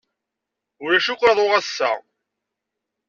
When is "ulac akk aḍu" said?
0.83-1.47